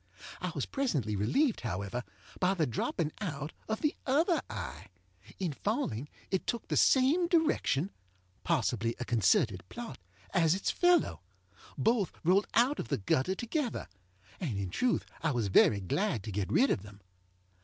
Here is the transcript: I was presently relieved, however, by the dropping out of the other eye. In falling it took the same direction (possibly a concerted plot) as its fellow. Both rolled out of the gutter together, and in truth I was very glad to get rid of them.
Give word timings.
I 0.41 0.51
was 0.55 0.65
presently 0.65 1.15
relieved, 1.15 1.61
however, 1.61 2.03
by 2.39 2.55
the 2.55 2.65
dropping 2.65 3.11
out 3.21 3.53
of 3.69 3.81
the 3.81 3.95
other 4.07 4.41
eye. 4.49 4.87
In 5.37 5.53
falling 5.53 6.09
it 6.31 6.47
took 6.47 6.67
the 6.69 6.75
same 6.75 7.27
direction 7.27 7.91
(possibly 8.43 8.95
a 8.99 9.05
concerted 9.05 9.63
plot) 9.69 9.99
as 10.33 10.55
its 10.55 10.71
fellow. 10.71 11.21
Both 11.77 12.13
rolled 12.23 12.47
out 12.55 12.79
of 12.79 12.87
the 12.87 12.97
gutter 12.97 13.35
together, 13.35 13.87
and 14.39 14.57
in 14.57 14.71
truth 14.71 15.05
I 15.21 15.29
was 15.29 15.49
very 15.49 15.79
glad 15.81 16.23
to 16.23 16.31
get 16.31 16.51
rid 16.51 16.71
of 16.71 16.81
them. 16.81 17.01